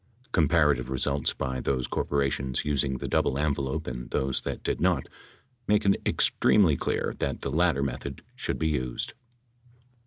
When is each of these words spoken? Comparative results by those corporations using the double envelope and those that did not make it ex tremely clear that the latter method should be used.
Comparative 0.31 0.89
results 0.89 1.31
by 1.31 1.59
those 1.61 1.85
corporations 1.85 2.65
using 2.65 2.97
the 2.97 3.07
double 3.07 3.37
envelope 3.37 3.85
and 3.85 4.09
those 4.09 4.41
that 4.41 4.63
did 4.63 4.81
not 4.81 5.07
make 5.67 5.85
it 5.85 6.01
ex 6.07 6.31
tremely 6.41 6.75
clear 6.75 7.13
that 7.19 7.41
the 7.41 7.51
latter 7.51 7.83
method 7.83 8.23
should 8.35 8.57
be 8.57 8.69
used. 8.69 9.13